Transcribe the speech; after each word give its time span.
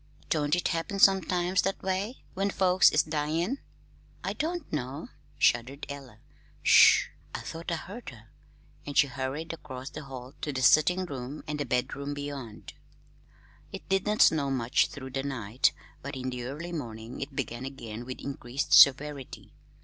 Don't 0.31 0.55
it 0.55 0.69
happen 0.69 0.97
sometimes 0.97 1.61
that 1.61 1.79
way 1.83 2.23
when 2.33 2.49
folks 2.49 2.89
is 2.89 3.03
dyin'?" 3.03 3.59
"I 4.23 4.33
don't 4.33 4.73
know," 4.73 5.09
shuddered 5.37 5.85
Ella. 5.89 6.17
"Sh 6.63 7.03
h! 7.03 7.11
I 7.35 7.41
thought 7.41 7.71
I 7.71 7.75
heard 7.75 8.09
her." 8.09 8.29
And 8.83 8.97
she 8.97 9.05
hurried 9.05 9.53
across 9.53 9.91
the 9.91 10.05
hall 10.05 10.33
to 10.41 10.51
the 10.51 10.63
sitting 10.63 11.05
room 11.05 11.43
and 11.47 11.59
the 11.59 11.67
bedroom 11.67 12.15
beyond. 12.15 12.73
It 13.71 13.87
did 13.89 14.07
not 14.07 14.23
snow 14.23 14.49
much 14.49 14.87
through 14.87 15.11
the 15.11 15.21
night, 15.21 15.71
but 16.01 16.15
in 16.15 16.31
the 16.31 16.45
early 16.45 16.71
morning 16.71 17.21
it 17.21 17.35
began 17.35 17.63
again 17.63 18.03
with 18.03 18.21
increased 18.21 18.73
severity. 18.73 19.53